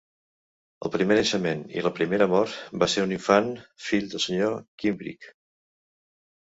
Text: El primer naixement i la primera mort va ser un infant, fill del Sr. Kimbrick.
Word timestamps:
El 0.87 0.91
primer 0.95 1.17
naixement 1.19 1.61
i 1.81 1.83
la 1.89 1.91
primera 1.99 2.29
mort 2.33 2.57
va 2.85 2.89
ser 2.95 3.05
un 3.09 3.15
infant, 3.19 3.53
fill 3.91 4.11
del 4.17 4.25
Sr. 4.27 4.53
Kimbrick. 4.83 5.33